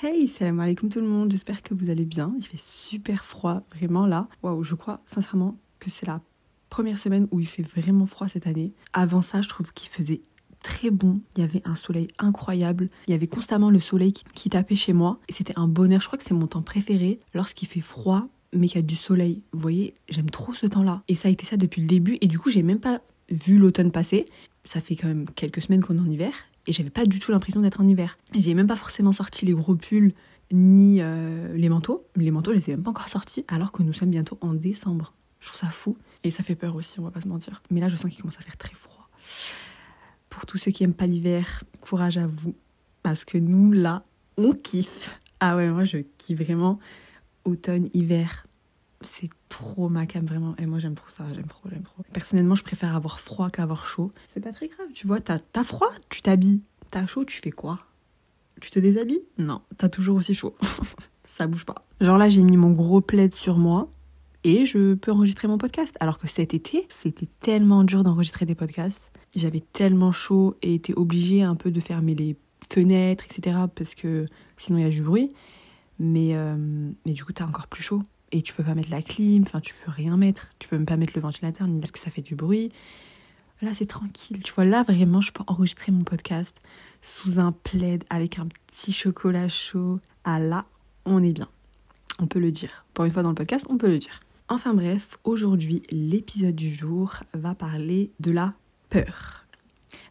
[0.00, 2.32] Hey, salam alaikum tout le monde, j'espère que vous allez bien.
[2.38, 4.28] Il fait super froid, vraiment là.
[4.44, 6.20] Waouh, je crois sincèrement que c'est la
[6.70, 8.72] première semaine où il fait vraiment froid cette année.
[8.92, 10.22] Avant ça, je trouve qu'il faisait
[10.62, 11.20] très bon.
[11.36, 12.90] Il y avait un soleil incroyable.
[13.08, 15.18] Il y avait constamment le soleil qui, tapait chez moi.
[15.28, 16.00] Et c'était un bonheur.
[16.00, 18.94] Je crois que c'est mon temps préféré lorsqu'il fait froid, mais qu'il y a du
[18.94, 19.42] soleil.
[19.50, 21.02] Vous voyez, j'aime trop ce temps-là.
[21.08, 22.18] Et ça a été ça depuis le début.
[22.20, 24.26] Et du coup, j'ai même pas vu l'automne passer.
[24.62, 26.32] Ça fait quand même quelques semaines qu'on est en hiver
[26.68, 28.18] et j'avais pas du tout l'impression d'être en hiver.
[28.34, 30.12] J'ai même pas forcément sorti les gros pulls
[30.52, 31.98] ni euh, les manteaux.
[32.14, 34.52] Les manteaux, je les ai même pas encore sortis alors que nous sommes bientôt en
[34.52, 35.14] décembre.
[35.40, 37.62] Je trouve ça fou et ça fait peur aussi, on va pas se mentir.
[37.70, 39.08] Mais là, je sens qu'il commence à faire très froid.
[40.28, 42.54] Pour tous ceux qui aiment pas l'hiver, courage à vous
[43.02, 44.04] parce que nous là,
[44.36, 45.18] on kiffe.
[45.40, 46.78] Ah ouais, moi je kiffe vraiment
[47.44, 48.46] automne, hiver,
[49.00, 50.54] c'est trop ma cam vraiment.
[50.56, 52.02] Et moi j'aime trop ça j'aime trop j'aime trop.
[52.12, 54.10] Personnellement je préfère avoir froid qu'avoir chaud.
[54.24, 56.62] C'est pas très grave tu vois t'as as froid tu t'habilles.
[56.90, 57.80] T'as chaud tu fais quoi?
[58.60, 59.22] Tu te déshabilles?
[59.38, 60.56] Non t'as toujours aussi chaud.
[61.24, 61.86] Ça bouge pas.
[62.00, 63.88] Genre là j'ai mis mon gros plaid sur moi
[64.44, 65.94] et je peux enregistrer mon podcast.
[66.00, 69.12] Alors que cet été c'était tellement dur d'enregistrer des podcasts.
[69.36, 72.36] J'avais tellement chaud et était obligée un peu de fermer les
[72.68, 74.26] fenêtres etc parce que
[74.56, 75.28] sinon il y a du bruit.
[76.00, 76.56] Mais euh,
[77.06, 79.60] mais du coup t'as encore plus chaud et tu peux pas mettre la clim, enfin
[79.60, 82.10] tu peux rien mettre, tu peux même pas mettre le ventilateur ni parce que ça
[82.10, 82.70] fait du bruit.
[83.62, 86.56] Là c'est tranquille, tu vois là vraiment je peux enregistrer mon podcast
[87.00, 90.00] sous un plaid avec un petit chocolat chaud.
[90.24, 90.66] Ah là,
[91.04, 91.48] on est bien.
[92.20, 92.84] On peut le dire.
[92.94, 94.20] Pour une fois dans le podcast, on peut le dire.
[94.48, 98.54] Enfin bref, aujourd'hui l'épisode du jour va parler de la
[98.90, 99.46] peur.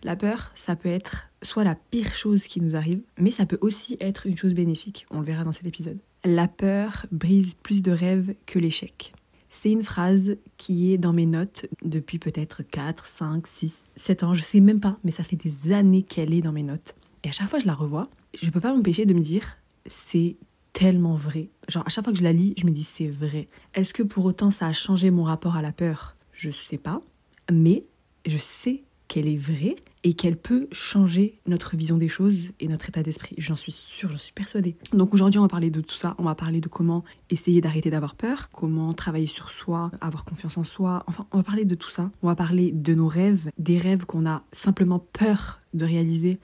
[0.03, 3.57] La peur, ça peut être soit la pire chose qui nous arrive, mais ça peut
[3.61, 5.05] aussi être une chose bénéfique.
[5.11, 5.99] On le verra dans cet épisode.
[6.23, 9.13] La peur brise plus de rêves que l'échec.
[9.49, 14.33] C'est une phrase qui est dans mes notes depuis peut-être 4, 5, 6, 7 ans,
[14.33, 16.95] je sais même pas, mais ça fait des années qu'elle est dans mes notes.
[17.23, 18.03] Et à chaque fois que je la revois,
[18.39, 20.37] je peux pas m'empêcher de me dire c'est
[20.73, 21.49] tellement vrai.
[21.69, 23.47] Genre à chaque fois que je la lis, je me dis c'est vrai.
[23.73, 26.15] Est-ce que pour autant ça a changé mon rapport à la peur?
[26.33, 27.02] Je sais pas,
[27.52, 27.83] mais
[28.25, 32.89] je sais qu'elle est vraie et qu'elle peut changer notre vision des choses et notre
[32.89, 33.35] état d'esprit.
[33.37, 34.75] J'en suis sûre, j'en suis persuadée.
[34.93, 36.15] Donc aujourd'hui, on va parler de tout ça.
[36.17, 40.57] On va parler de comment essayer d'arrêter d'avoir peur, comment travailler sur soi, avoir confiance
[40.57, 41.03] en soi.
[41.07, 42.11] Enfin, on va parler de tout ça.
[42.21, 46.39] On va parler de nos rêves, des rêves qu'on a simplement peur de réaliser,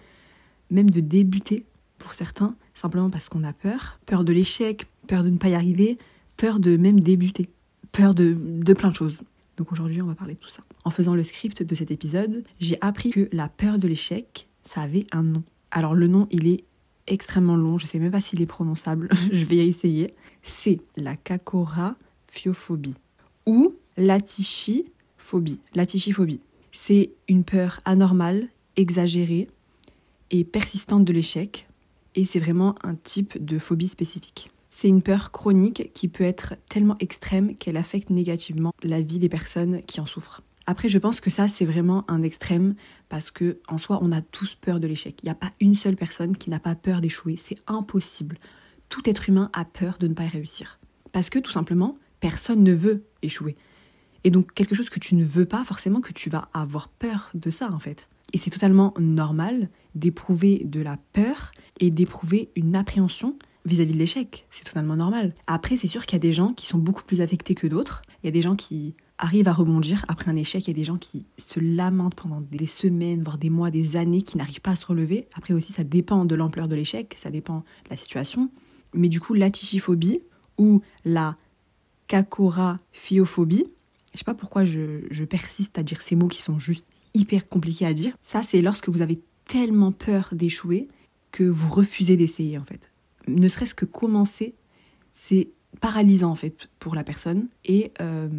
[0.70, 1.66] même de débuter
[1.98, 4.00] pour certains, simplement parce qu'on a peur.
[4.06, 5.98] Peur de l'échec, peur de ne pas y arriver,
[6.38, 7.50] peur de même débuter,
[7.92, 9.20] peur de, de plein de choses.
[9.58, 10.64] Donc aujourd'hui, on va parler de tout ça.
[10.84, 14.82] En faisant le script de cet épisode, j'ai appris que la peur de l'échec, ça
[14.82, 15.44] avait un nom.
[15.72, 16.64] Alors le nom, il est
[17.08, 20.14] extrêmement long, je sais même pas s'il est prononçable, je vais essayer.
[20.42, 22.96] C'est la cacoraphiophobie
[23.46, 25.60] ou l'atichiphobie.
[25.76, 26.40] L'atichiphobie,
[26.72, 29.48] c'est une peur anormale, exagérée
[30.32, 31.68] et persistante de l'échec
[32.16, 34.52] et c'est vraiment un type de phobie spécifique.
[34.76, 39.30] C'est une peur chronique qui peut être tellement extrême qu'elle affecte négativement la vie des
[39.30, 40.42] personnes qui en souffrent.
[40.66, 42.74] Après, je pense que ça, c'est vraiment un extrême
[43.08, 45.20] parce que en soi, on a tous peur de l'échec.
[45.22, 47.38] Il n'y a pas une seule personne qui n'a pas peur d'échouer.
[47.38, 48.40] C'est impossible.
[48.90, 50.80] Tout être humain a peur de ne pas y réussir.
[51.12, 53.56] Parce que tout simplement, personne ne veut échouer.
[54.24, 57.30] Et donc, quelque chose que tu ne veux pas, forcément que tu vas avoir peur
[57.36, 58.10] de ça, en fait.
[58.34, 64.46] Et c'est totalement normal d'éprouver de la peur et d'éprouver une appréhension vis-à-vis de l'échec.
[64.52, 65.34] C'est totalement normal.
[65.48, 68.02] Après, c'est sûr qu'il y a des gens qui sont beaucoup plus affectés que d'autres.
[68.22, 70.66] Il y a des gens qui arrivent à rebondir après un échec.
[70.66, 73.96] Il y a des gens qui se lamentent pendant des semaines, voire des mois, des
[73.96, 75.28] années, qui n'arrivent pas à se relever.
[75.36, 78.50] Après aussi, ça dépend de l'ampleur de l'échec, ça dépend de la situation.
[78.94, 80.20] Mais du coup, l'atichiphobie
[80.58, 81.36] ou la
[82.08, 83.66] cacoraphiophobie,
[84.14, 87.86] je sais pas pourquoi je persiste à dire ces mots qui sont juste hyper compliqués
[87.86, 88.16] à dire.
[88.22, 90.88] Ça, c'est lorsque vous avez tellement peur d'échouer
[91.32, 92.92] que vous refusez d'essayer en fait
[93.28, 94.56] ne serait-ce que commencer,
[95.14, 98.30] c'est paralysant en fait pour la personne et euh,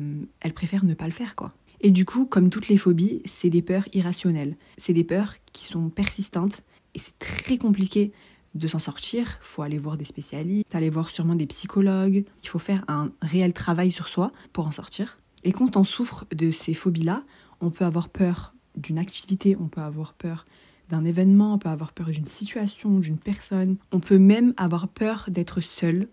[0.41, 1.53] elle préfère ne pas le faire quoi.
[1.81, 4.57] Et du coup, comme toutes les phobies, c'est des peurs irrationnelles.
[4.79, 6.63] C'est des peurs qui sont persistantes
[6.95, 8.13] et c'est très compliqué
[8.55, 9.39] de s'en sortir.
[9.43, 12.25] Faut aller voir des spécialistes, aller voir sûrement des psychologues.
[12.43, 15.19] Il faut faire un réel travail sur soi pour en sortir.
[15.43, 17.23] Et quand on souffre de ces phobies-là,
[17.61, 20.47] on peut avoir peur d'une activité, on peut avoir peur
[20.91, 23.77] d'un événement, on peut avoir peur d'une situation, d'une personne.
[23.93, 26.09] On peut même avoir peur d'être seul.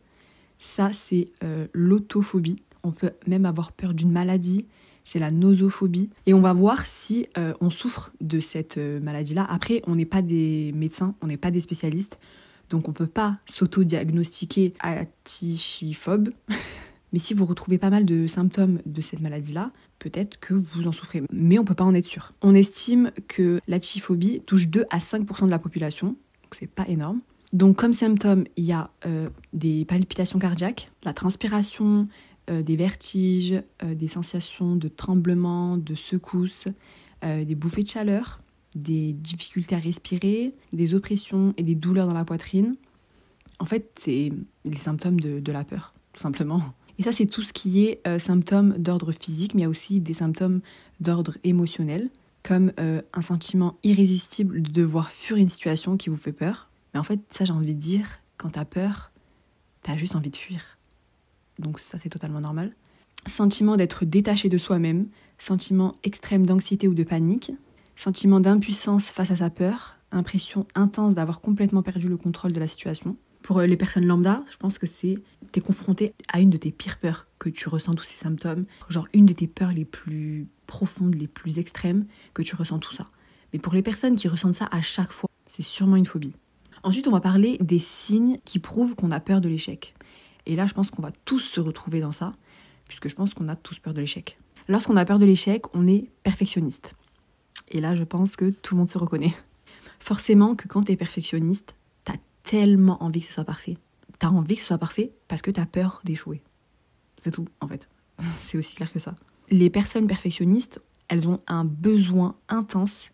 [0.59, 2.61] Ça, c'est euh, l'autophobie.
[2.83, 4.65] On peut même avoir peur d'une maladie.
[5.03, 6.09] C'est la nosophobie.
[6.25, 9.45] Et on va voir si euh, on souffre de cette euh, maladie-là.
[9.49, 12.19] Après, on n'est pas des médecins, on n'est pas des spécialistes.
[12.69, 16.29] Donc on ne peut pas s'auto-diagnostiquer atichiphobe.
[17.13, 19.71] Mais si vous retrouvez pas mal de symptômes de cette maladie-là,
[20.01, 21.21] peut-être que vous en souffrez.
[21.31, 22.33] Mais on peut pas en être sûr.
[22.41, 26.87] On estime que la typhobie touche 2 à 5% de la population, donc c'est pas
[26.87, 27.19] énorme.
[27.53, 32.03] Donc comme symptômes, il y a euh, des palpitations cardiaques, la transpiration,
[32.49, 36.67] euh, des vertiges, euh, des sensations de tremblement, de secousse,
[37.23, 38.41] des bouffées de chaleur,
[38.73, 42.77] des difficultés à respirer, des oppressions et des douleurs dans la poitrine.
[43.59, 44.33] En fait, c'est
[44.65, 46.63] les symptômes de, la peur, tout simplement.
[47.01, 50.01] Et ça, c'est tout ce qui est symptômes d'ordre physique, mais il y a aussi
[50.01, 50.61] des symptômes
[50.99, 52.11] d'ordre émotionnel,
[52.43, 57.03] comme un sentiment irrésistible de devoir fuir une situation qui vous fait peur, mais en
[57.03, 59.11] fait, ça, j'ai envie de dire, quand t'as peur,
[59.81, 60.77] t'as juste envie de fuir.
[61.57, 62.75] Donc ça, c'est totalement normal.
[63.25, 65.07] Sentiment d'être détaché de soi-même,
[65.39, 67.51] sentiment extrême d'anxiété ou de panique,
[67.95, 72.67] sentiment d'impuissance face à sa peur, impression intense d'avoir complètement perdu le contrôle de la
[72.67, 73.17] situation.
[73.41, 75.19] Pour euh, les personnes lambda, je pense que c'est
[75.51, 79.07] t'es confronté à une de tes pires peurs que tu ressens tous ces symptômes, genre
[79.13, 83.09] une de tes peurs les plus profondes, les plus extrêmes, que tu ressens tout ça.
[83.51, 86.33] Mais pour les personnes qui ressentent ça à chaque fois, c'est sûrement une phobie.
[86.83, 89.93] Ensuite, on va parler des signes qui prouvent qu'on a peur de l'échec.
[90.45, 92.33] Et là, je pense qu'on va tous se retrouver dans ça,
[92.87, 94.39] puisque je pense qu'on a tous peur de l'échec.
[94.67, 96.95] Lorsqu'on a peur de l'échec, on est perfectionniste.
[97.69, 99.35] Et là, je pense que tout le monde se reconnaît.
[99.99, 101.75] Forcément que quand tu es perfectionniste,
[102.43, 103.77] tellement envie que ce soit parfait.
[104.19, 106.41] T'as envie que ce soit parfait parce que t'as peur d'échouer.
[107.17, 107.89] C'est tout, en fait.
[108.39, 109.15] C'est aussi clair que ça.
[109.49, 113.11] Les personnes perfectionnistes, elles ont un besoin intense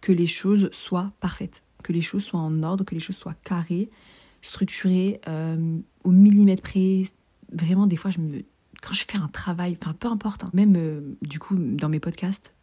[0.00, 3.34] que les choses soient parfaites que les choses soient en ordre, que les choses soient
[3.44, 3.90] carrées,
[4.40, 7.02] structurées, euh, au millimètre près.
[7.52, 8.42] Vraiment, des fois, je me,
[8.80, 12.00] quand je fais un travail, enfin peu importe, hein, même euh, du coup dans mes
[12.00, 12.54] podcasts,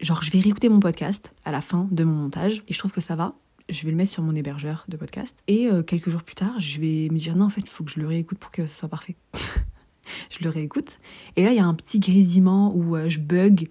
[0.00, 2.92] genre je vais réécouter mon podcast à la fin de mon montage et je trouve
[2.92, 3.34] que ça va.
[3.68, 6.58] Je vais le mettre sur mon hébergeur de podcast et euh, quelques jours plus tard,
[6.60, 8.66] je vais me dire non en fait il faut que je le réécoute pour que
[8.66, 9.16] ce soit parfait.
[10.30, 10.98] je le réécoute
[11.34, 13.68] et là il y a un petit grésillement où je bug,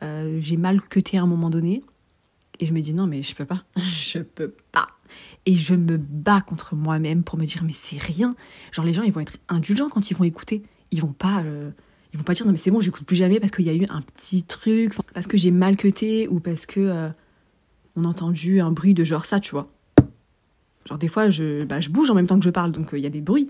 [0.00, 1.82] j'ai mal cuté à un moment donné
[2.62, 3.64] et je me dis non, mais je peux pas.
[3.76, 4.86] je peux pas.
[5.46, 8.36] Et je me bats contre moi-même pour me dire mais c'est rien.
[8.70, 10.62] Genre les gens ils vont être indulgents quand ils vont écouter.
[10.92, 11.70] Ils vont pas euh,
[12.12, 13.74] ils vont pas dire non mais c'est bon, j'écoute plus jamais parce qu'il y a
[13.74, 17.08] eu un petit truc, parce que j'ai mal cuté ou parce que euh,
[17.96, 19.68] on a entendu un bruit de genre ça, tu vois.
[20.88, 22.98] Genre des fois je bah, je bouge en même temps que je parle donc euh,
[22.98, 23.48] il y a des bruits.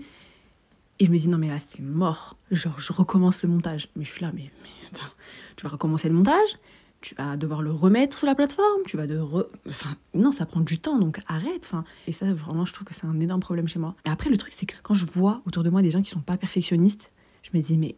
[0.99, 2.37] Et je me dis non mais là c'est mort.
[2.51, 3.89] Genre je recommence le montage.
[3.95, 5.11] Mais je suis là mais, mais attends,
[5.55, 6.57] tu vas recommencer le montage
[7.03, 9.19] tu vas devoir le remettre sur la plateforme, tu vas de
[9.67, 11.63] Enfin, non, ça prend du temps, donc arrête.
[11.65, 13.95] Enfin, et ça, vraiment, je trouve que c'est un énorme problème chez moi.
[14.05, 16.09] Et après, le truc, c'est que quand je vois autour de moi des gens qui
[16.09, 17.11] sont pas perfectionnistes,
[17.43, 17.97] je me dis, mais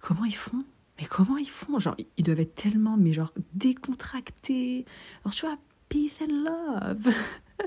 [0.00, 0.64] comment ils font
[0.98, 1.78] Mais comment ils font?
[1.78, 4.84] Genre, ils doivent être tellement, mais genre, décontractés.
[5.24, 5.58] Alors, tu vois,
[5.88, 7.12] peace and love.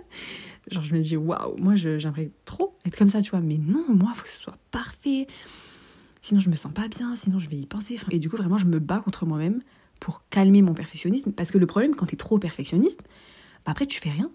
[0.72, 3.42] genre, je me dis, waouh, moi, j'aimerais trop être comme ça, tu vois.
[3.42, 5.28] Mais non, moi, il faut que ce soit parfait.
[6.22, 8.00] Sinon, je me sens pas bien, sinon, je vais y penser.
[8.12, 9.62] Et du coup, vraiment, je me bats contre moi-même
[10.00, 11.32] pour calmer mon perfectionnisme.
[11.32, 13.00] Parce que le problème, quand tu es trop perfectionniste,
[13.66, 14.32] bah après, tu fais rien.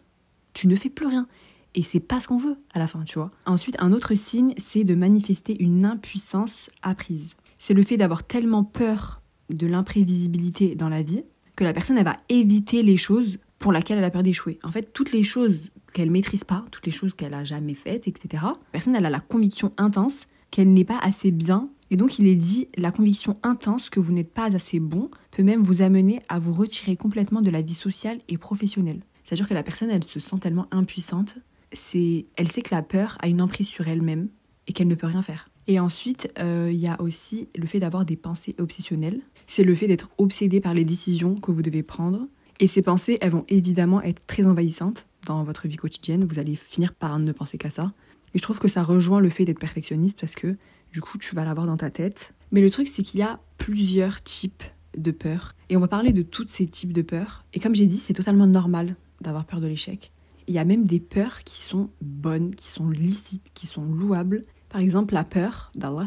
[0.52, 1.26] Tu ne fais plus rien.
[1.74, 3.30] Et c'est pas ce qu'on veut à la fin, tu vois.
[3.46, 7.34] Ensuite, un autre signe, c'est de manifester une impuissance apprise.
[7.64, 11.22] C'est le fait d'avoir tellement peur de l'imprévisibilité dans la vie
[11.54, 14.58] que la personne, va éviter les choses pour lesquelles elle a peur d'échouer.
[14.64, 18.08] En fait, toutes les choses qu'elle maîtrise pas, toutes les choses qu'elle a jamais faites,
[18.08, 18.42] etc.
[18.42, 22.34] La personne, a la conviction intense qu'elle n'est pas assez bien et donc il est
[22.34, 26.40] dit, la conviction intense que vous n'êtes pas assez bon peut même vous amener à
[26.40, 29.04] vous retirer complètement de la vie sociale et professionnelle.
[29.22, 31.38] C'est-à-dire que la personne, elle se sent tellement impuissante,
[31.72, 34.30] c'est, elle sait que la peur a une emprise sur elle-même
[34.66, 35.51] et qu'elle ne peut rien faire.
[35.68, 39.20] Et ensuite, euh, il y a aussi le fait d'avoir des pensées obsessionnelles.
[39.46, 42.26] C'est le fait d'être obsédé par les décisions que vous devez prendre.
[42.60, 46.24] Et ces pensées, elles vont évidemment être très envahissantes dans votre vie quotidienne.
[46.24, 47.92] Vous allez finir par ne penser qu'à ça.
[48.34, 50.56] Et je trouve que ça rejoint le fait d'être perfectionniste parce que
[50.92, 52.34] du coup, tu vas l'avoir dans ta tête.
[52.50, 54.62] Mais le truc, c'est qu'il y a plusieurs types
[54.96, 55.54] de peurs.
[55.70, 57.44] Et on va parler de tous ces types de peurs.
[57.54, 60.12] Et comme j'ai dit, c'est totalement normal d'avoir peur de l'échec.
[60.48, 64.44] Il y a même des peurs qui sont bonnes, qui sont licites, qui sont louables.
[64.72, 66.06] Par exemple, la peur d'Allah.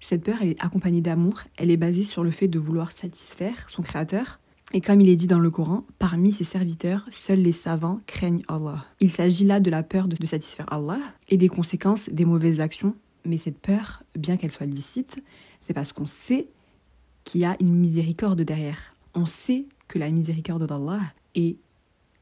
[0.00, 1.42] Cette peur, elle est accompagnée d'amour.
[1.56, 4.40] Elle est basée sur le fait de vouloir satisfaire son créateur.
[4.72, 8.42] Et comme il est dit dans le Coran, parmi ses serviteurs, seuls les savants craignent
[8.48, 8.84] Allah.
[8.98, 12.96] Il s'agit là de la peur de satisfaire Allah et des conséquences des mauvaises actions
[13.26, 15.22] mais cette peur, bien qu'elle soit licite,
[15.60, 16.48] c'est parce qu'on sait
[17.24, 18.94] qu'il y a une miséricorde derrière.
[19.14, 21.00] On sait que la miséricorde d'Allah
[21.34, 21.56] est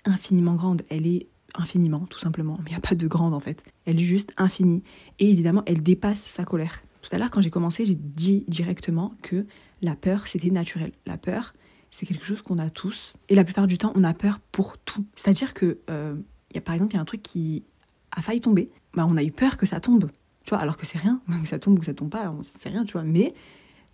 [0.05, 0.83] infiniment grande.
[0.91, 2.59] Elle est infiniment, tout simplement.
[2.59, 3.65] Mais il n'y a pas de grande en fait.
[3.87, 4.83] Elle est juste infinie.
[5.19, 6.83] Et évidemment, elle dépasse sa colère.
[7.03, 9.47] Tout à l'heure, quand j'ai commencé, j'ai dit directement que
[9.83, 10.93] la peur, c'était naturel.
[11.07, 11.55] La peur,
[11.91, 13.13] c'est quelque chose qu'on a tous.
[13.29, 15.05] Et la plupart du temps, on a peur pour tout.
[15.15, 16.17] C'est-à-dire que, euh,
[16.65, 17.63] par exemple, il y a un truc qui
[18.11, 18.71] a failli tomber.
[18.95, 20.11] Bah, on a eu peur que ça tombe.
[20.45, 22.69] Tu vois, alors que c'est rien, que ça tombe ou que ça tombe pas, c'est
[22.69, 23.05] rien, tu vois.
[23.05, 23.35] Mais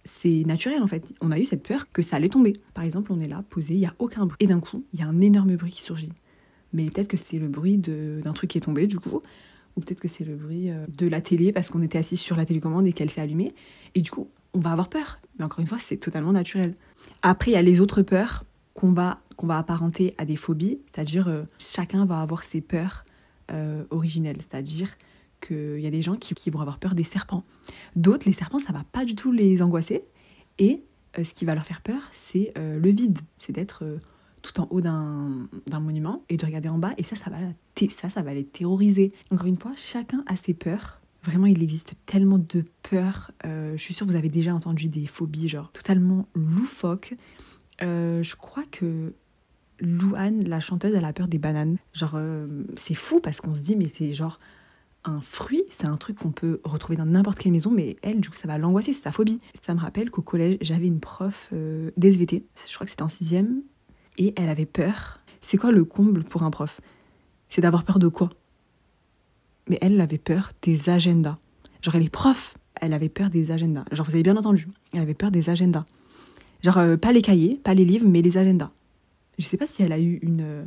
[0.04, 1.12] c'est naturel en fait.
[1.20, 2.54] On a eu cette peur que ça allait tomber.
[2.74, 4.36] Par exemple, on est là, posé, il y a aucun bruit.
[4.40, 6.12] Et d'un coup, il y a un énorme bruit qui surgit.
[6.72, 9.22] Mais peut-être que c'est le bruit d'un truc qui est tombé du coup,
[9.76, 12.36] ou peut-être que c'est le bruit euh, de la télé parce qu'on était assis sur
[12.36, 13.52] la télécommande et qu'elle s'est allumée.
[13.94, 15.20] Et du coup, on va avoir peur.
[15.38, 16.74] Mais encore une fois, c'est totalement naturel.
[17.22, 21.28] Après, il y a les autres peurs qu'on va, va apparenter à des phobies, c'est-à-dire
[21.28, 23.04] euh, chacun va avoir ses peurs
[23.50, 24.88] euh, originelles, c'est-à-dire
[25.40, 27.44] qu'il y a des gens qui, qui, vont avoir peur des serpents.
[27.96, 30.04] D'autres, les serpents, ça va pas du tout les angoisser.
[30.58, 30.82] Et
[31.16, 33.98] ce qui va leur faire peur, c'est le vide, c'est d'être
[34.42, 35.48] tout en haut d'un
[35.80, 36.92] monument et de regarder en bas.
[36.98, 37.38] Et ça ça va
[37.88, 39.12] ça ça va les terroriser.
[39.30, 41.00] Encore une fois chacun a ses peurs.
[41.22, 43.30] Vraiment il existe tellement de peurs.
[43.44, 47.14] Euh, je suis sûre que vous avez déjà entendu des phobies genre totalement loufoques.
[47.82, 49.14] Euh, je crois que
[49.80, 51.76] Louane la chanteuse elle a peur des bananes.
[51.92, 54.38] Genre euh, c'est fou parce qu'on se dit mais c'est genre
[55.04, 58.28] un fruit, c'est un truc qu'on peut retrouver dans n'importe quelle maison, mais elle, du
[58.28, 59.38] coup, ça va l'angoisser, c'est sa phobie.
[59.62, 61.50] Ça me rappelle qu'au collège, j'avais une prof
[61.96, 63.62] d'SVT, je crois que c'était en sixième,
[64.18, 65.20] et elle avait peur.
[65.40, 66.80] C'est quoi le comble pour un prof?
[67.48, 68.30] C'est d'avoir peur de quoi?
[69.68, 71.38] Mais elle, avait peur des agendas.
[71.82, 73.84] Genre, elle est prof, elle avait peur des agendas.
[73.92, 75.84] Genre, vous avez bien entendu, elle avait peur des agendas.
[76.62, 78.70] Genre, euh, pas les cahiers, pas les livres, mais les agendas.
[79.38, 80.64] Je sais pas si elle a eu une, euh,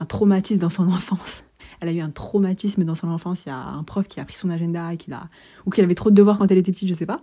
[0.00, 1.44] un traumatisme dans son enfance.
[1.80, 3.44] Elle a eu un traumatisme dans son enfance.
[3.46, 5.28] Il y a un prof qui a pris son agenda qui a,
[5.66, 7.22] ou qui avait trop de devoirs quand elle était petite, je sais pas.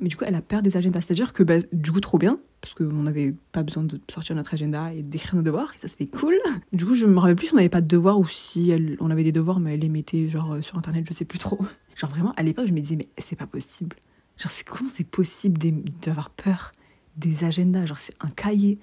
[0.00, 1.02] Mais du coup, elle a peur des agendas.
[1.02, 4.54] C'est-à-dire que, bah, du coup, trop bien, parce qu'on n'avait pas besoin de sortir notre
[4.54, 6.34] agenda et d'écrire nos devoirs, et ça, c'était cool.
[6.72, 9.10] Du coup, je me rappelle plus si on n'avait pas de devoirs ou si on
[9.10, 11.58] avait des devoirs, mais elle les mettait, genre, euh, sur Internet, je sais plus trop.
[11.94, 13.96] Genre, vraiment, à l'époque, je me disais, mais c'est pas possible.
[14.38, 15.60] Genre, c'est comment c'est possible
[16.00, 16.72] d'avoir peur
[17.18, 17.84] des agendas?
[17.84, 18.78] Genre, c'est un cahier.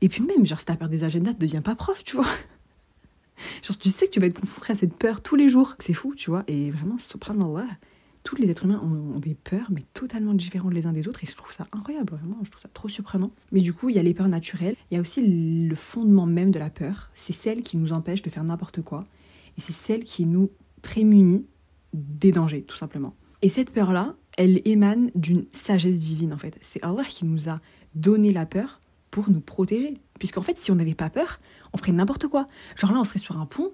[0.00, 2.26] Et puis même, genre, si t'as peur des agendas, tu deviens pas prof, tu vois.
[3.62, 5.76] Genre, tu sais que tu vas être confronté à cette peur tous les jours.
[5.78, 6.44] C'est fou, tu vois.
[6.46, 7.66] Et vraiment, subhanallah,
[8.22, 11.26] tous les êtres humains ont, des peurs, mais totalement différentes les uns des autres, et
[11.26, 13.30] je trouve ça incroyable, vraiment, je trouve ça trop surprenant.
[13.52, 16.26] Mais du coup, il y a les peurs naturelles, il y a aussi le fondement
[16.26, 19.06] même de la peur, c'est celle qui nous empêche de faire n'importe quoi,
[19.56, 20.50] et c'est celle qui nous
[20.82, 21.46] prémunit
[21.92, 23.14] des dangers, tout simplement.
[23.42, 26.58] Et cette peur-là, elle émane d'une sagesse divine, en fait.
[26.60, 27.60] C'est Allah qui nous a
[27.94, 29.98] donné la peur pour nous protéger.
[30.18, 31.38] Puisqu'en fait, si on n'avait pas peur,
[31.72, 32.46] on ferait n'importe quoi.
[32.76, 33.72] Genre là, on serait sur un pont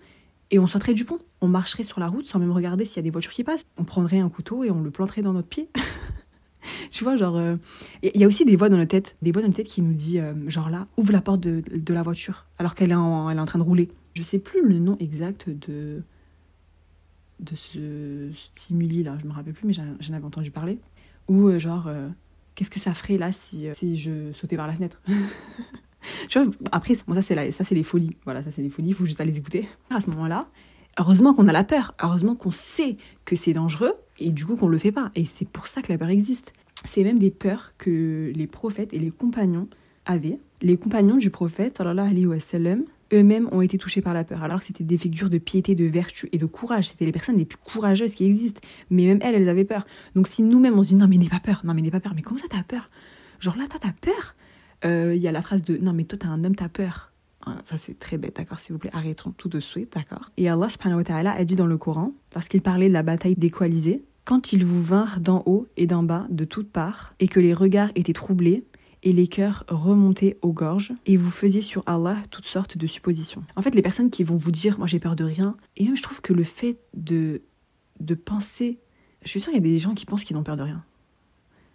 [0.50, 1.18] et on sauterait du pont.
[1.40, 3.64] On marcherait sur la route sans même regarder s'il y a des voitures qui passent.
[3.76, 5.68] On prendrait un couteau et on le planterait dans notre pied.
[6.90, 7.36] tu vois, genre.
[8.02, 9.16] Il euh, y a aussi des voix dans notre tête.
[9.22, 11.92] Des voix dans notre tête qui nous dit, euh, genre là, ouvre la porte de,
[11.92, 13.90] la voiture alors qu'elle est, en, est en train de rouler.
[14.14, 16.02] Je sais plus le nom exact de
[17.38, 20.78] de ce stimuli là, je me rappelle plus, mais j'en avais entendu parler.
[21.28, 21.90] Ou euh, genre,
[22.54, 25.02] qu'est-ce que ça ferait là si, si je sautais par la fenêtre?
[26.72, 28.16] après, bon, ça, c'est ça, c'est les folies.
[28.24, 29.68] Voilà, ça, c'est les folies, il faut juste pas les écouter.
[29.90, 30.48] À ce moment-là,
[30.98, 31.94] heureusement qu'on a la peur.
[32.02, 35.10] Heureusement qu'on sait que c'est dangereux et du coup qu'on le fait pas.
[35.14, 36.52] Et c'est pour ça que la peur existe.
[36.84, 39.68] C'est même des peurs que les prophètes et les compagnons
[40.04, 40.38] avaient.
[40.62, 42.36] Les compagnons du prophète, alayhi wa
[43.12, 45.84] eux-mêmes ont été touchés par la peur, alors que c'était des figures de piété, de
[45.84, 46.88] vertu et de courage.
[46.88, 48.60] C'était les personnes les plus courageuses qui existent.
[48.90, 49.86] Mais même elles, elles avaient peur.
[50.14, 52.00] Donc si nous-mêmes on se dit non mais n'aie pas peur, non mais n'aie pas
[52.00, 52.90] peur, mais comment ça t'as peur?
[53.38, 54.34] Genre là, toi t'as peur?
[54.84, 57.12] Il y a la phrase de non, mais toi, t'es un homme, t'as peur.
[57.46, 60.48] Hein, ça, c'est très bête, d'accord S'il vous plaît, arrêtons tout de suite, d'accord Et
[60.48, 64.52] Allah subhanahu a dit dans le Coran, lorsqu'il parlait de la bataille des coalisés, quand
[64.52, 67.90] ils vous vinrent d'en haut et d'en bas, de toutes parts, et que les regards
[67.94, 68.64] étaient troublés,
[69.04, 73.44] et les cœurs remontaient aux gorges, et vous faisiez sur Allah toutes sortes de suppositions.
[73.54, 75.96] En fait, les personnes qui vont vous dire, moi j'ai peur de rien, et même
[75.96, 77.42] je trouve que le fait de,
[78.00, 78.80] de penser,
[79.22, 80.84] je suis sûre qu'il y a des gens qui pensent qu'ils n'ont peur de rien.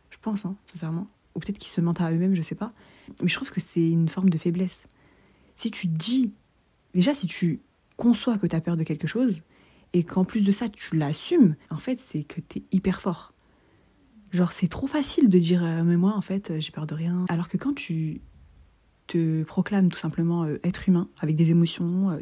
[0.09, 1.07] Je pense, hein, sincèrement.
[1.35, 2.73] Ou peut-être qu'ils se mentent à eux-mêmes, je sais pas.
[3.21, 4.85] Mais je trouve que c'est une forme de faiblesse.
[5.55, 6.33] Si tu dis,
[6.93, 7.61] déjà si tu
[7.97, 9.43] conçois que tu as peur de quelque chose,
[9.93, 13.33] et qu'en plus de ça tu l'assumes, en fait c'est que tu es hyper fort.
[14.31, 17.25] Genre c'est trop facile de dire euh, mais moi en fait j'ai peur de rien.
[17.29, 18.21] Alors que quand tu
[19.07, 22.17] te proclames tout simplement euh, être humain avec des émotions euh,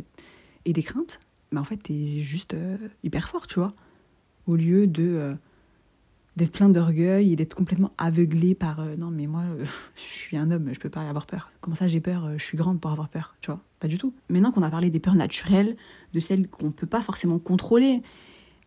[0.65, 1.19] et des craintes,
[1.51, 2.55] mais en fait t'es juste
[3.03, 3.73] hyper fort, tu vois.
[4.47, 5.37] Au lieu de
[6.39, 9.65] d'être plein d'orgueil et d'être complètement aveuglé par euh, non mais moi euh,
[9.95, 11.51] je suis un homme je peux pas avoir peur.
[11.61, 13.61] Comment ça j'ai peur euh, je suis grande pour avoir peur tu vois?
[13.79, 14.13] Pas du tout.
[14.29, 15.75] Maintenant qu'on a parlé des peurs naturelles
[16.13, 18.01] de celles qu'on peut pas forcément contrôler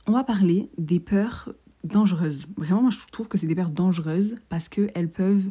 [0.06, 1.52] on va parler des peurs
[1.84, 2.46] dangereuses.
[2.56, 5.50] Vraiment moi je trouve que c'est des peurs dangereuses parce que elles peuvent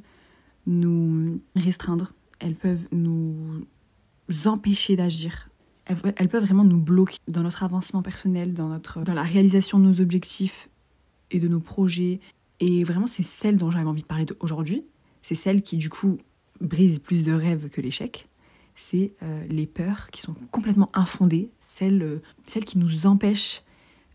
[0.68, 3.66] nous restreindre elles peuvent nous
[4.46, 5.50] empêcher d'agir.
[5.86, 9.86] Elles peuvent vraiment nous bloquer dans notre avancement personnel, dans, notre, dans la réalisation de
[9.86, 10.70] nos objectifs,
[11.32, 12.20] et de nos projets.
[12.60, 14.86] Et vraiment, c'est celle dont j'avais envie de parler aujourd'hui.
[15.24, 16.18] C'est celle qui, du coup,
[16.60, 18.28] brise plus de rêves que l'échec.
[18.76, 23.64] C'est euh, les peurs qui sont complètement infondées, celles, euh, celles qui nous empêchent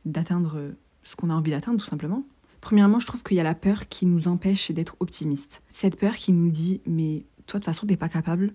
[0.04, 0.72] d'atteindre
[1.06, 2.24] ce qu'on a envie d'atteindre, tout simplement.
[2.60, 5.62] Premièrement, je trouve qu'il y a la peur qui nous empêche d'être optimiste.
[5.70, 8.54] Cette peur qui nous dit, mais toi, de toute façon, t'es pas capable.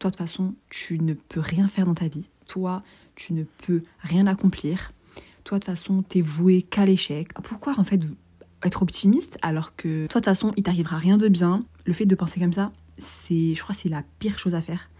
[0.00, 2.28] Toi, de toute façon, tu ne peux rien faire dans ta vie.
[2.46, 2.82] Toi,
[3.14, 4.92] tu ne peux rien accomplir.
[5.44, 7.32] Toi, de toute façon, t'es voué qu'à l'échec.
[7.34, 8.00] Pourquoi, en fait,
[8.62, 11.64] être optimiste alors que toi, de toute façon, il t'arrivera rien de bien?
[11.84, 14.90] Le fait de penser comme ça, c'est, je crois, c'est la pire chose à faire.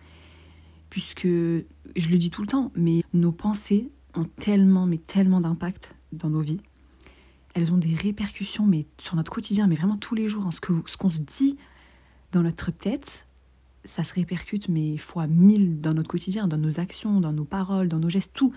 [0.91, 5.97] Puisque, je le dis tout le temps, mais nos pensées ont tellement, mais tellement d'impact
[6.13, 6.61] dans nos vies.
[7.55, 10.47] Elles ont des répercussions, mais sur notre quotidien, mais vraiment tous les jours.
[10.47, 10.51] Hein.
[10.51, 11.57] Ce, que, ce qu'on se dit
[12.33, 13.27] dans notre tête,
[13.85, 17.89] ça se répercute, mais fois mille dans notre quotidien, dans nos actions, dans nos paroles,
[17.89, 18.53] dans nos gestes, tout.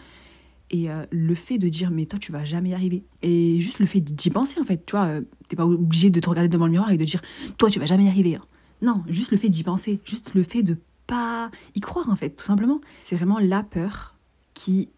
[0.69, 3.05] Et euh, le fait de dire, mais toi, tu vas jamais y arriver.
[3.21, 6.19] Et juste le fait d'y penser, en fait, tu vois, euh, t'es pas obligé de
[6.19, 7.21] te regarder devant le miroir et de dire,
[7.57, 8.35] toi, tu vas jamais y arriver.
[8.35, 8.45] Hein.
[8.81, 12.31] Non, juste le fait d'y penser, juste le fait de pas y croire, en fait,
[12.31, 12.81] tout simplement.
[13.05, 14.15] C'est vraiment la peur
[14.53, 14.89] qui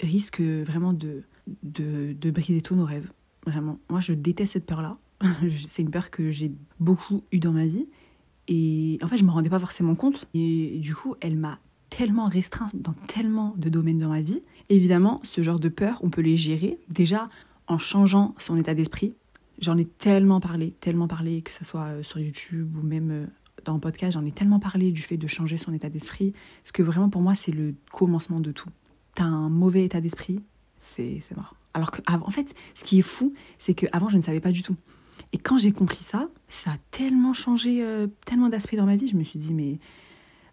[0.00, 1.22] risque vraiment de,
[1.62, 3.10] de, de briser tous nos rêves.
[3.46, 3.78] Vraiment.
[3.88, 4.98] Moi, je déteste cette peur-là.
[5.66, 7.86] C'est une peur que j'ai beaucoup eue dans ma vie.
[8.48, 10.28] Et en fait, je me rendais pas forcément compte.
[10.34, 11.58] Et du coup, elle m'a
[11.90, 14.42] tellement restreint dans tellement de domaines dans ma vie.
[14.68, 17.28] Évidemment, ce genre de peur, on peut les gérer déjà
[17.66, 19.14] en changeant son état d'esprit.
[19.60, 23.26] J'en ai tellement parlé, tellement parlé, que ce soit euh, sur YouTube ou même euh,
[23.64, 26.34] dans le podcast, j'en ai tellement parlé du fait de changer son état d'esprit.
[26.62, 28.70] Parce que vraiment, pour moi, c'est le commencement de tout.
[29.14, 30.40] T'as un mauvais état d'esprit,
[30.80, 31.54] c'est mort.
[31.72, 34.62] Alors que, en fait, ce qui est fou, c'est qu'avant, je ne savais pas du
[34.62, 34.76] tout.
[35.32, 39.08] Et quand j'ai compris ça, ça a tellement changé, euh, tellement d'aspects dans ma vie.
[39.08, 39.78] Je me suis dit, mais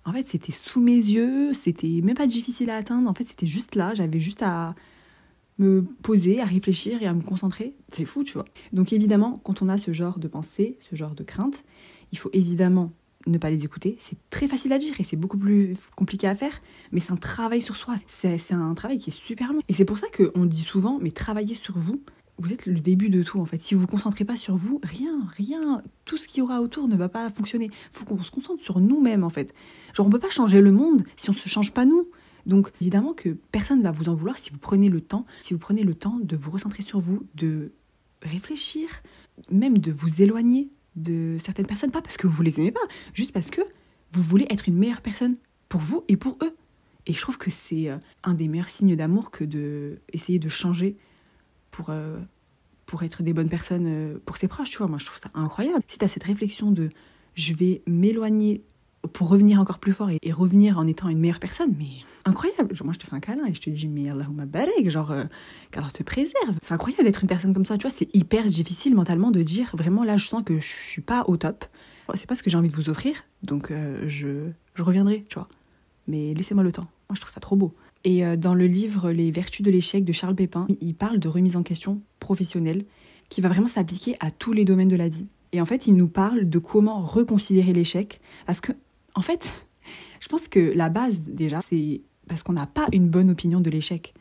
[0.06, 3.10] en fait, c'était sous mes yeux, c'était même pas difficile à atteindre.
[3.10, 3.94] En fait, c'était juste là.
[3.94, 4.76] J'avais juste à
[5.60, 7.76] me poser, à réfléchir et à me concentrer.
[7.90, 8.46] C'est fou, tu vois.
[8.74, 11.64] Donc évidemment, quand on a ce genre de pensée, ce genre de crainte,
[12.12, 12.92] il faut évidemment
[13.28, 13.98] ne pas les écouter.
[14.00, 17.18] C'est très facile à dire et c'est beaucoup plus compliqué à faire, mais c'est un
[17.18, 17.96] travail sur soi.
[18.08, 19.60] C'est un travail qui est super long.
[19.70, 22.02] Et c'est pour ça qu'on dit souvent, mais travaillez sur vous,
[22.38, 23.60] vous êtes le début de tout en fait.
[23.60, 26.88] Si vous vous concentrez pas sur vous, rien, rien, tout ce qu'il y aura autour
[26.88, 27.66] ne va pas fonctionner.
[27.66, 29.54] Il faut qu'on se concentre sur nous-mêmes en fait.
[29.94, 32.10] Genre on peut pas changer le monde si on se change pas nous.
[32.46, 35.54] Donc évidemment que personne ne va vous en vouloir si vous prenez le temps, si
[35.54, 37.72] vous prenez le temps de vous recentrer sur vous, de
[38.24, 38.90] réfléchir,
[39.52, 42.82] même de vous éloigner de certaines personnes, pas parce que vous les aimez pas,
[43.14, 43.62] juste parce que
[44.12, 45.38] vous voulez être une meilleure personne
[45.70, 46.56] pour vous et pour eux.
[47.08, 50.50] Et je trouve que c'est euh, un des meilleurs signes d'amour que de essayer de
[50.50, 50.98] changer
[51.72, 52.20] pour, euh,
[52.86, 54.88] pour être des bonnes personnes euh, pour ses proches, tu vois.
[54.88, 55.82] Moi, je trouve ça incroyable.
[55.88, 56.90] Si tu as cette réflexion de
[57.34, 58.64] je vais m'éloigner
[59.14, 61.90] pour revenir encore plus fort et, revenir en étant une meilleure personne, mais
[62.26, 62.76] incroyable.
[62.84, 65.24] Moi, je te fais un câlin et je te dis, mais Allahumma barik, genre, euh,
[65.72, 66.60] qu'Allah te préserve.
[66.62, 67.96] C'est incroyable d'être une personne comme ça, tu vois.
[67.96, 71.38] C'est hyper difficile mentalement de dire, vraiment, là, je sens que je suis pas au
[71.38, 71.66] top.
[72.14, 73.72] C'est pas ce que j'ai envie de vous offrir, donc
[74.06, 75.48] je, je reviendrai, tu vois.
[76.08, 76.90] Mais laissez-moi le temps.
[77.10, 77.72] Moi, je trouve ça trop beau.
[78.04, 81.28] Et euh, dans le livre Les vertus de l'échec de Charles Pépin, il parle de
[81.28, 82.86] remise en question professionnelle
[83.30, 85.26] qui va vraiment s'appliquer à tous les domaines de la vie.
[85.54, 88.22] Et en fait, il nous parle de comment reconsidérer l'échec.
[88.46, 88.72] Parce que,
[89.16, 89.68] en fait,
[90.20, 93.70] je pense que la base, déjà, c'est parce qu'on n'a pas une bonne opinion de
[93.70, 94.14] l'échec.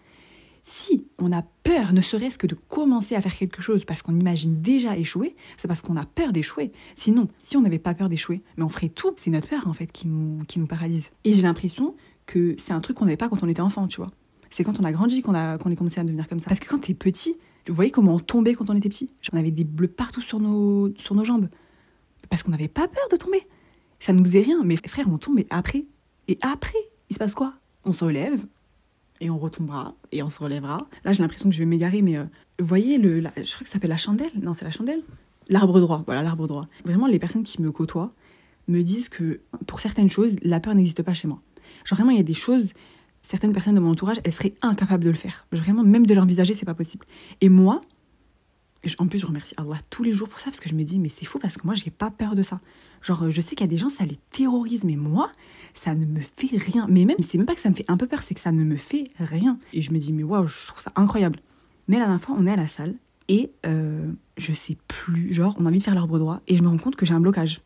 [0.64, 4.18] Si on a peur, ne serait-ce que de commencer à faire quelque chose parce qu'on
[4.18, 6.70] imagine déjà échouer, c'est parce qu'on a peur d'échouer.
[6.96, 9.12] Sinon, si on n'avait pas peur d'échouer, mais on ferait tout.
[9.16, 11.10] C'est notre peur, en fait, qui nous, qui nous paralyse.
[11.24, 11.94] Et j'ai l'impression
[12.58, 14.10] c'est un truc qu'on n'avait pas quand on était enfant, tu vois.
[14.50, 16.46] C'est quand on a grandi qu'on a, qu'on est commencé à devenir comme ça.
[16.46, 19.10] Parce que quand t'es petit, tu voyais comment on tombait quand on était petit?
[19.32, 21.48] On avait des bleus partout sur nos, sur nos jambes.
[22.28, 23.46] Parce qu'on n'avait pas peur de tomber.
[23.98, 24.62] Ça nous faisait rien.
[24.64, 25.86] Mais frère, on tombe, et après,
[26.28, 26.78] et après,
[27.10, 27.54] il se passe quoi?
[27.84, 28.44] On se relève,
[29.20, 30.88] et on retombera, et on se relèvera.
[31.04, 32.24] Là, j'ai l'impression que je vais m'égarer, mais euh,
[32.58, 34.30] vous voyez, le, je crois que ça s'appelle la chandelle.
[34.34, 35.02] Non, c'est la chandelle.
[35.48, 36.66] L'arbre droit, voilà, l'arbre droit.
[36.84, 38.12] Vraiment, les personnes qui me côtoient
[38.68, 41.40] me disent que pour certaines choses, la peur n'existe pas chez moi.
[41.84, 42.72] Genre vraiment, il y a des choses,
[43.22, 45.46] certaines personnes de mon entourage, elles seraient incapables de le faire.
[45.52, 47.06] Vraiment, même de l'envisager, c'est pas possible.
[47.40, 47.80] Et moi,
[48.98, 50.98] en plus, je remercie Allah tous les jours pour ça, parce que je me dis,
[50.98, 52.60] mais c'est fou, parce que moi, j'ai pas peur de ça.
[53.02, 55.30] Genre, je sais qu'il y a des gens, ça les terrorise, mais moi,
[55.74, 56.86] ça ne me fait rien.
[56.88, 58.52] Mais même, c'est même pas que ça me fait un peu peur, c'est que ça
[58.52, 59.58] ne me fait rien.
[59.72, 61.40] Et je me dis, mais waouh, je trouve ça incroyable.
[61.88, 62.94] Mais la dernière fois, on est à la salle,
[63.28, 66.62] et euh, je sais plus, genre, on a envie de faire l'arbre droit, et je
[66.62, 67.62] me rends compte que j'ai un blocage.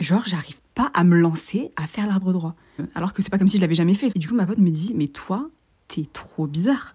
[0.00, 2.54] Genre, j'arrive pas à me lancer à faire l'arbre droit.
[2.94, 4.10] Alors que c'est pas comme si je l'avais jamais fait.
[4.14, 5.50] Et du coup, ma pote me dit, mais toi,
[5.88, 6.94] t'es trop bizarre.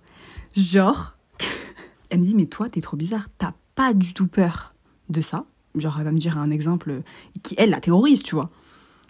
[0.56, 1.16] Genre,
[2.10, 3.28] elle me dit, mais toi, t'es trop bizarre.
[3.38, 4.74] T'as pas du tout peur
[5.10, 5.46] de ça.
[5.76, 7.02] Genre, elle va me dire un exemple
[7.44, 8.50] qui, elle, la terrorise, tu vois.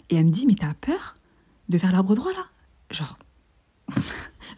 [0.10, 1.14] Et elle me dit, mais t'as peur
[1.70, 2.46] de faire l'arbre droit, là?
[2.92, 3.18] Genre,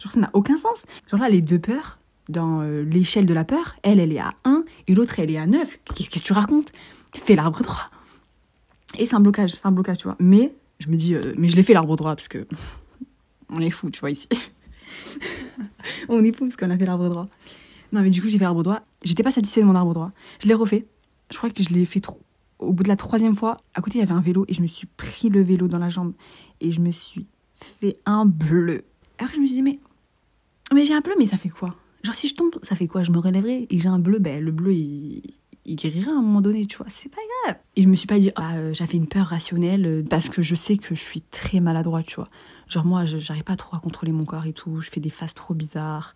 [0.00, 0.82] genre ça n'a aucun sens.
[1.10, 4.32] Genre là, les deux peurs, dans euh, l'échelle de la peur, elle, elle est à
[4.44, 5.78] 1 et l'autre, elle est à 9.
[5.94, 6.70] Qu'est-ce que tu racontes?
[7.14, 7.88] Fais l'arbre droit.
[8.98, 10.16] Et c'est un blocage, c'est un blocage, tu vois.
[10.18, 12.46] Mais je me dis, euh, mais je l'ai fait l'arbre droit parce que
[13.48, 14.28] on est fou, tu vois, ici.
[16.08, 17.26] on est fou parce qu'on a fait l'arbre droit.
[17.92, 18.80] Non, mais du coup, j'ai fait l'arbre droit.
[19.02, 20.12] J'étais pas satisfaite de mon arbre droit.
[20.40, 20.86] Je l'ai refait.
[21.30, 22.20] Je crois que je l'ai fait trop.
[22.58, 24.62] Au bout de la troisième fois, à côté, il y avait un vélo et je
[24.62, 26.12] me suis pris le vélo dans la jambe
[26.60, 28.84] et je me suis fait un bleu.
[29.18, 29.78] Alors je me suis dit, mais,
[30.74, 31.74] mais j'ai un bleu, mais ça fait quoi?
[32.02, 33.02] Genre si je tombe, ça fait quoi?
[33.02, 35.22] Je me relèverai et j'ai un bleu, ben le bleu il,
[35.66, 37.56] il guérira à un moment donné, tu vois, c'est pas grave.
[37.76, 40.42] Et je me suis pas dit, ah, euh, j'avais une peur rationnelle euh, parce que
[40.42, 42.28] je sais que je suis très maladroite, tu vois.
[42.68, 45.34] Genre moi, j'arrive pas trop à contrôler mon corps et tout, je fais des faces
[45.34, 46.14] trop bizarres.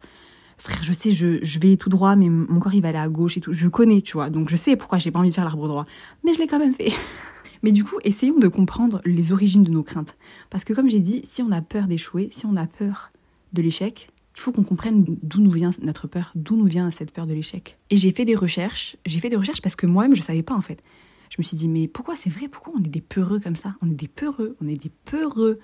[0.56, 3.08] Frère, je sais, je, je vais tout droit, mais mon corps il va aller à
[3.08, 3.52] gauche et tout.
[3.52, 5.84] Je connais, tu vois, donc je sais pourquoi j'ai pas envie de faire l'arbre droit.
[6.24, 6.92] Mais je l'ai quand même fait.
[7.62, 10.16] Mais du coup, essayons de comprendre les origines de nos craintes.
[10.50, 13.10] Parce que comme j'ai dit, si on a peur d'échouer, si on a peur
[13.54, 17.12] de l'échec, il faut qu'on comprenne d'où nous vient notre peur, d'où nous vient cette
[17.12, 17.78] peur de l'échec.
[17.90, 20.54] Et j'ai fait des recherches, j'ai fait des recherches parce que moi-même je savais pas
[20.54, 20.82] en fait.
[21.30, 23.76] Je me suis dit mais pourquoi c'est vrai, pourquoi on est des peureux comme ça?
[23.80, 25.60] On est des peureux, on est des peureux.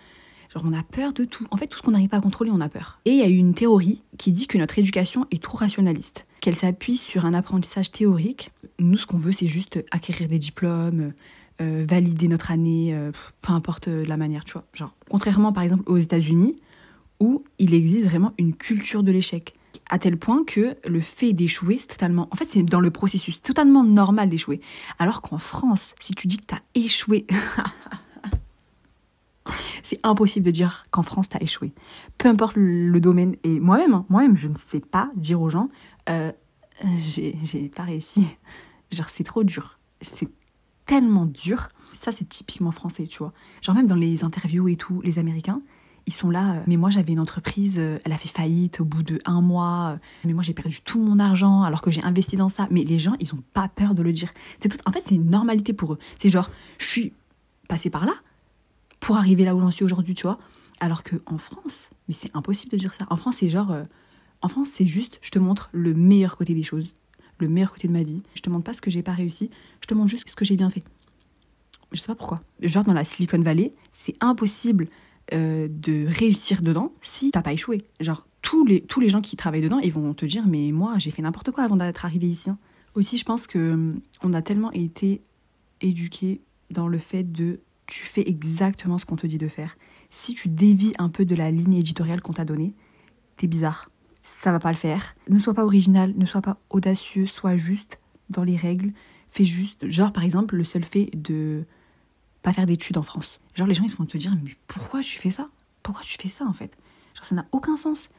[0.55, 1.47] Genre on a peur de tout.
[1.51, 3.01] En fait tout ce qu'on n'arrive pas à contrôler, on a peur.
[3.05, 6.27] Et il y a eu une théorie qui dit que notre éducation est trop rationaliste,
[6.41, 8.53] qu'elle s'appuie sur un apprentissage théorique.
[8.79, 11.13] Nous ce qu'on veut c'est juste acquérir des diplômes,
[11.61, 13.11] euh, valider notre année, euh,
[13.43, 14.65] peu importe la manière, tu vois.
[14.75, 16.55] Genre contrairement par exemple aux États-Unis
[17.21, 19.55] où il existe vraiment une culture de l'échec.
[19.89, 22.29] À tel point que le fait d'échouer, c'est totalement.
[22.31, 24.61] En fait, c'est dans le processus, totalement normal d'échouer.
[24.99, 27.27] Alors qu'en France, si tu dis que tu as échoué.
[29.83, 31.73] c'est impossible de dire qu'en France, tu as échoué.
[32.19, 33.37] Peu importe le domaine.
[33.43, 35.69] Et moi-même, hein, moi-même, je ne sais pas dire aux gens
[36.09, 36.33] euh,
[37.07, 38.27] j'ai pas réussi.
[38.91, 39.79] Genre, c'est trop dur.
[40.01, 40.29] C'est
[40.87, 41.69] tellement dur.
[41.93, 43.33] Ça, c'est typiquement français, tu vois.
[43.63, 45.61] Genre, même dans les interviews et tout, les Américains,
[46.07, 46.55] ils sont là.
[46.55, 49.41] Euh, mais moi, j'avais une entreprise, euh, elle a fait faillite au bout de un
[49.41, 49.93] mois.
[49.95, 52.69] Euh, mais moi, j'ai perdu tout mon argent alors que j'ai investi dans ça.
[52.71, 54.33] Mais les gens, ils ont pas peur de le dire.
[54.61, 54.79] C'est tout.
[54.87, 55.99] En fait, c'est une normalité pour eux.
[56.19, 57.13] C'est genre, je suis
[57.69, 58.15] passé par là
[58.99, 60.39] pour arriver là où j'en suis aujourd'hui, tu vois.
[60.81, 63.07] Alors que en France, mais c'est impossible de dire ça.
[63.11, 63.75] En France, c'est genre,
[64.41, 66.91] en France, c'est juste, je te montre le meilleur côté des choses,
[67.39, 68.23] le meilleur côté de ma vie.
[68.35, 69.51] Je te montre pas ce que j'ai pas réussi.
[69.83, 70.83] Je te montre juste ce que j'ai bien fait.
[71.93, 72.41] Je sais pas pourquoi.
[72.63, 74.89] Genre dans la Silicon Valley, c'est impossible
[75.33, 77.85] euh, de réussir dedans si t'as pas échoué.
[78.01, 80.99] Genre, tous les, tous les gens qui travaillent dedans, ils vont te dire, mais moi,
[80.99, 82.51] j'ai fait n'importe quoi avant d'être arrivé ici.
[82.51, 82.59] Hein.
[82.95, 85.23] Aussi, je pense que hum, on a tellement été
[85.81, 86.41] éduqués
[86.71, 89.77] dans le fait de tu fais exactement ce qu'on te dit de faire.
[90.11, 92.75] Si tu dévis un peu de la ligne éditoriale qu'on t'a donnée,
[93.37, 93.91] t'es bizarre.
[94.23, 95.17] Ça va pas le faire.
[95.29, 98.93] Ne sois pas original, ne sois pas audacieux, sois juste dans les règles.
[99.29, 101.65] Fais juste, genre par exemple, le seul fait de
[102.43, 103.41] pas faire d'études en France.
[103.55, 105.47] Genre, les gens, ils vont te dire, mais pourquoi tu fais ça?
[105.83, 106.77] Pourquoi tu fais ça, en fait?
[107.15, 108.11] Genre, ça n'a aucun sens.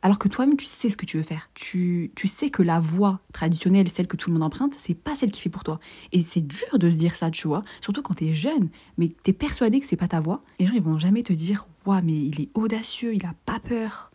[0.00, 1.50] Alors que toi-même, tu sais ce que tu veux faire.
[1.54, 5.16] Tu, tu sais que la voie traditionnelle, celle que tout le monde emprunte, c'est pas
[5.16, 5.80] celle qui fait pour toi.
[6.12, 7.64] Et c'est dur de se dire ça, tu vois.
[7.80, 10.42] Surtout quand t'es jeune, mais t'es persuadé que c'est pas ta voie.
[10.60, 13.58] Les gens, ils vont jamais te dire, waouh, mais il est audacieux, il a pas
[13.58, 14.12] peur.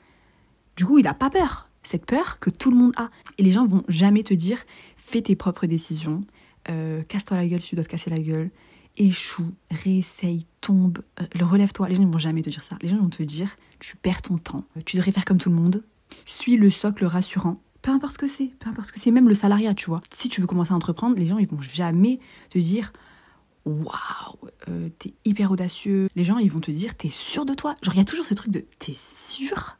[0.77, 1.69] Du coup, il a pas peur.
[1.83, 3.09] Cette peur que tout le monde a.
[3.37, 4.59] Et les gens vont jamais te dire,
[4.95, 6.23] fais tes propres décisions,
[6.69, 8.51] euh, casse-toi la gueule si tu dois te casser la gueule,
[8.97, 11.89] échoue, réessaye, tombe, euh, relève-toi.
[11.89, 12.77] Les gens ne vont jamais te dire ça.
[12.81, 15.55] Les gens vont te dire tu perds ton temps, tu devrais faire comme tout le
[15.55, 15.83] monde,
[16.25, 17.61] suis le socle rassurant.
[17.81, 20.01] Peu importe ce que c'est, peu importe ce que c'est, même le salariat, tu vois.
[20.13, 22.93] Si tu veux commencer à entreprendre, les gens ils vont jamais te dire
[23.65, 26.07] waouh, euh, t'es hyper audacieux.
[26.15, 27.75] Les gens ils vont te dire t'es sûr de toi.
[27.81, 29.77] Genre il y a toujours ce truc de t'es sûr?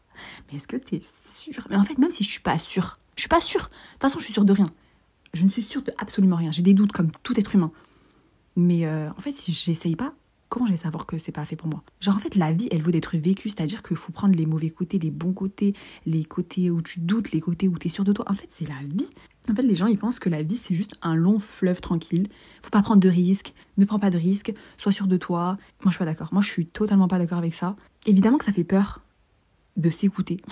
[0.47, 1.65] Mais est-ce que t'es sûr?
[1.69, 3.61] Mais en fait, même si je suis pas sûr, je suis pas sûr.
[3.61, 4.69] De toute façon, je suis sûre de rien.
[5.33, 6.51] Je ne suis sûre de absolument rien.
[6.51, 7.71] J'ai des doutes comme tout être humain.
[8.55, 10.13] Mais euh, en fait, si j'essaye pas,
[10.49, 11.83] comment je vais savoir que c'est pas fait pour moi?
[11.99, 14.69] Genre en fait, la vie, elle vaut d'être vécue, c'est-à-dire qu'il faut prendre les mauvais
[14.69, 15.73] côtés, les bons côtés,
[16.05, 18.25] les côtés où tu doutes, les côtés où tu es sûr de toi.
[18.29, 19.09] En fait, c'est la vie.
[19.49, 22.27] En fait, les gens, ils pensent que la vie, c'est juste un long fleuve tranquille.
[22.61, 25.57] Faut pas prendre de risques, ne prends pas de risques, sois sûr de toi.
[25.83, 26.29] Moi, je suis pas d'accord.
[26.31, 27.75] Moi, je suis totalement pas d'accord avec ça.
[28.05, 29.01] Évidemment que ça fait peur
[29.77, 30.41] de s'écouter.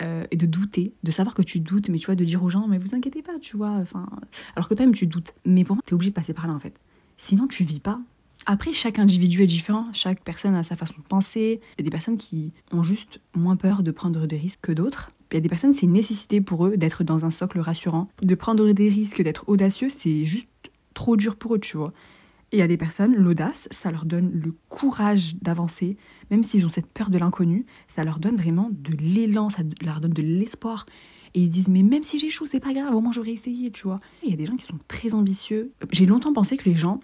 [0.00, 2.48] Euh, et de douter, de savoir que tu doutes, mais tu vois, de dire aux
[2.48, 4.06] gens, mais vous inquiétez pas, tu vois, enfin,
[4.54, 5.34] alors que toi-même tu doutes.
[5.44, 6.78] Mais pour moi, t'es obligé de passer par là en fait.
[7.18, 8.00] Sinon, tu vis pas.
[8.46, 11.60] Après, chaque individu est différent, chaque personne a sa façon de penser.
[11.76, 14.72] Il y a des personnes qui ont juste moins peur de prendre des risques que
[14.72, 15.10] d'autres.
[15.30, 18.08] Il y a des personnes, c'est une nécessité pour eux d'être dans un socle rassurant.
[18.22, 20.48] De prendre des risques, d'être audacieux, c'est juste
[20.94, 21.92] trop dur pour eux, tu vois.
[22.50, 25.98] Et il y a des personnes, l'audace, ça leur donne le courage d'avancer,
[26.30, 30.00] même s'ils ont cette peur de l'inconnu, ça leur donne vraiment de l'élan, ça leur
[30.00, 30.86] donne de l'espoir.
[31.34, 33.82] Et ils disent, mais même si j'échoue, c'est pas grave, au moins j'aurais essayé, tu
[33.82, 34.00] vois.
[34.22, 35.72] Il y a des gens qui sont très ambitieux.
[35.92, 37.00] J'ai longtemps pensé que les gens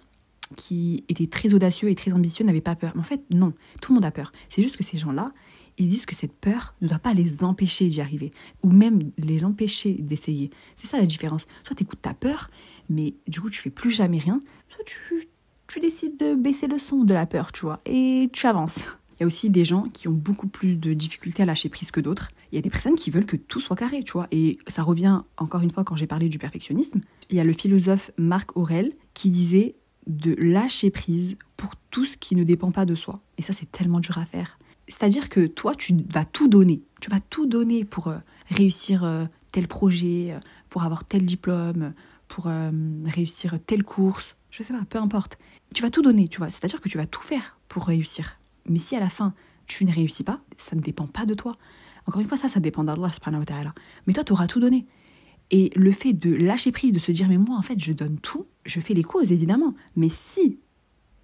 [0.55, 2.91] qui étaient très audacieux et très ambitieux n'avaient pas peur.
[2.95, 4.31] Mais en fait, non, tout le monde a peur.
[4.49, 5.31] C'est juste que ces gens-là,
[5.77, 8.31] ils disent que cette peur ne doit pas les empêcher d'y arriver,
[8.63, 10.49] ou même les empêcher d'essayer.
[10.77, 11.47] C'est ça la différence.
[11.65, 12.49] Soit tu écoutes ta peur,
[12.89, 15.27] mais du coup tu fais plus jamais rien, soit tu,
[15.67, 18.79] tu décides de baisser le son de la peur, tu vois, et tu avances.
[19.17, 21.89] Il y a aussi des gens qui ont beaucoup plus de difficultés à lâcher prise
[21.89, 22.31] que d'autres.
[22.51, 24.27] Il y a des personnes qui veulent que tout soit carré, tu vois.
[24.31, 26.99] Et ça revient encore une fois quand j'ai parlé du perfectionnisme.
[27.29, 29.75] Il y a le philosophe Marc Aurel qui disait
[30.07, 33.21] de lâcher prise pour tout ce qui ne dépend pas de soi.
[33.37, 34.59] Et ça, c'est tellement dur à faire.
[34.87, 36.81] C'est-à-dire que toi, tu vas tout donner.
[37.01, 38.17] Tu vas tout donner pour euh,
[38.49, 40.39] réussir euh, tel projet, euh,
[40.69, 41.93] pour avoir tel diplôme,
[42.27, 42.49] pour
[43.05, 44.35] réussir telle course.
[44.49, 45.37] Je sais pas, peu importe.
[45.73, 46.49] Tu vas tout donner, tu vois.
[46.49, 48.39] C'est-à-dire que tu vas tout faire pour réussir.
[48.67, 49.33] Mais si à la fin,
[49.67, 51.55] tu ne réussis pas, ça ne dépend pas de toi.
[52.07, 53.73] Encore une fois, ça, ça dépend d'Allah subhanahu wa ta'ala.
[54.05, 54.85] Mais toi, tu auras tout donné.
[55.51, 58.17] Et le fait de lâcher prise, de se dire, mais moi, en fait, je donne
[58.17, 59.75] tout, je fais les causes, évidemment.
[59.95, 60.59] Mais si,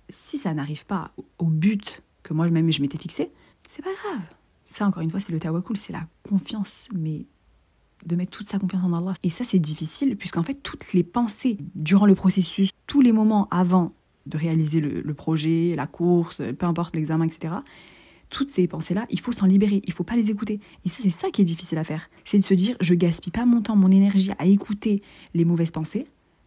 [0.10, 3.32] si ça n'arrive pas au but que moi-même je m'étais fixé,
[3.68, 4.22] c'est pas grave.
[4.66, 7.26] Ça, encore une fois, c'est le tawakkul, c'est la confiance, mais
[8.06, 9.14] de mettre toute sa confiance en Allah.
[9.24, 13.48] Et ça, c'est difficile, puisqu'en fait, toutes les pensées durant le processus, tous les moments
[13.52, 13.94] avant
[14.28, 17.56] de réaliser le, projet, la course, peu importe l'examen, etc.,
[18.32, 20.60] toutes ces pensées-là, il faut s'en libérer, il faut pas les écouter.
[20.86, 22.10] Et ça, c'est ça qui est difficile à faire.
[22.26, 25.04] C'est de se dire, je gaspille pas mon temps, mon énergie à écouter
[25.36, 26.06] les mauvaises pensées,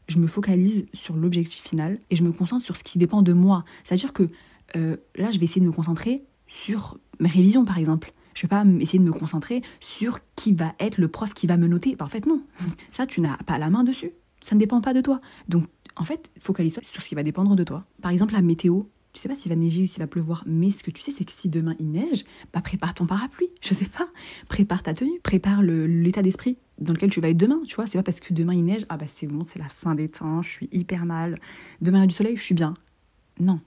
[0.08, 3.32] je me focalise sur l'objectif final et je me concentre sur ce qui dépend de
[3.32, 3.64] moi.
[3.84, 4.28] C'est-à-dire que
[4.76, 8.12] euh, là, je vais essayer de me concentrer sur mes révisions, par exemple.
[8.34, 11.56] Je vais pas essayer de me concentrer sur qui va être le prof qui va
[11.56, 11.96] me noter.
[12.00, 12.42] en fait, non.
[12.90, 14.10] Ça, tu n'as pas la main dessus.
[14.40, 15.20] Ça ne dépend pas de toi.
[15.48, 15.64] Donc,
[15.96, 17.84] en fait, focalise-toi sur ce qui va dépendre de toi.
[18.02, 18.82] Par exemple, la météo.
[19.14, 21.12] Tu sais pas s'il va neiger ou s'il va pleuvoir, mais ce que tu sais,
[21.12, 23.48] c'est que si demain il neige, bah prépare ton parapluie.
[23.62, 24.08] Je sais pas.
[24.48, 27.60] Prépare ta tenue, prépare l'état d'esprit dans lequel tu vas être demain.
[27.64, 29.68] Tu vois, c'est pas parce que demain il neige, ah bah c'est bon, c'est la
[29.68, 31.38] fin des temps, je suis hyper mal.
[31.80, 32.74] Demain il y a du soleil, je suis bien.
[33.38, 33.60] Non,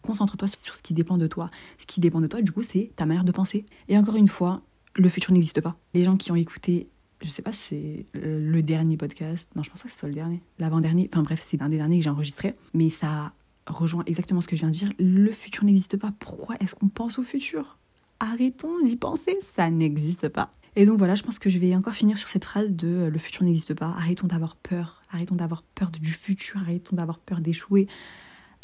[0.00, 1.50] concentre-toi sur ce qui dépend de toi.
[1.78, 3.66] Ce qui dépend de toi, du coup, c'est ta manière de penser.
[3.88, 4.62] Et encore une fois,
[4.94, 5.76] le futur n'existe pas.
[5.92, 6.88] Les gens qui ont écouté,
[7.20, 10.40] je sais pas c'est le dernier podcast, non, je pense pas que c'est le dernier,
[10.60, 13.32] l'avant-dernier, enfin bref, c'est un des derniers que j'ai enregistré, mais ça
[13.66, 14.90] rejoint exactement ce que je viens de dire.
[14.98, 16.12] Le futur n'existe pas.
[16.18, 17.78] Pourquoi est-ce qu'on pense au futur?
[18.20, 20.54] Arrêtons d'y penser, ça n'existe pas.
[20.76, 23.10] Et donc voilà, je pense que je vais encore finir sur cette phrase de euh,
[23.10, 23.94] le futur n'existe pas.
[23.96, 25.02] Arrêtons d'avoir peur.
[25.10, 26.60] Arrêtons d'avoir peur du futur.
[26.60, 27.86] Arrêtons d'avoir peur d'échouer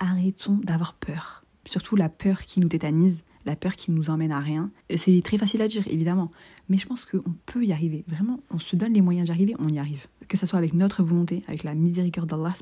[0.01, 1.45] arrêtons d'avoir peur.
[1.67, 4.71] Surtout la peur qui nous tétanise, la peur qui nous emmène à rien.
[4.97, 6.33] C'est très facile à dire, évidemment,
[6.69, 8.05] mais je pense qu'on peut y arriver.
[8.09, 10.07] Vraiment, on se donne les moyens d'y arriver, on y arrive.
[10.27, 12.55] Que ce soit avec notre volonté, avec la miséricorde d'Allah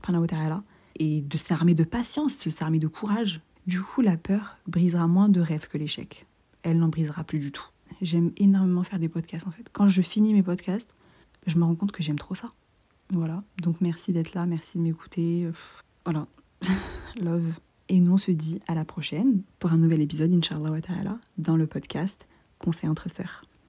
[0.98, 3.40] et de s'armer de patience, de s'armer de courage.
[3.66, 6.26] Du coup, la peur brisera moins de rêves que l'échec.
[6.62, 7.66] Elle n'en brisera plus du tout.
[8.02, 9.68] J'aime énormément faire des podcasts en fait.
[9.72, 10.94] Quand je finis mes podcasts,
[11.46, 12.52] je me rends compte que j'aime trop ça.
[13.10, 13.42] Voilà.
[13.62, 15.48] Donc merci d'être là, merci de m'écouter.
[16.04, 16.26] Voilà.
[17.16, 17.52] love.
[17.88, 21.18] Et nous, on se dit à la prochaine pour un nouvel épisode, Inch'Allah wa ta'ala,
[21.38, 22.26] dans le podcast
[22.58, 23.47] Conseil entre sœurs.